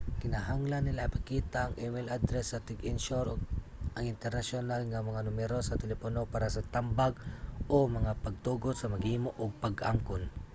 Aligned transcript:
kinahanglan 0.21 0.83
nila 0.85 1.09
ipakita 1.09 1.59
ang 1.61 1.73
email 1.85 2.07
address 2.17 2.45
sa 2.49 2.63
tig-insyur 2.67 3.25
ug 3.33 3.41
ang 3.95 4.05
internasyonal 4.13 4.81
nga 4.87 5.05
mga 5.09 5.25
numero 5.27 5.57
sa 5.63 5.79
telepono 5.83 6.19
para 6.33 6.47
sa 6.55 6.65
tambag/mga 6.73 8.13
pagtugot 8.25 8.75
sa 8.77 8.91
maghimo 8.93 9.29
ug 9.41 9.51
pag-angkon 9.65 10.23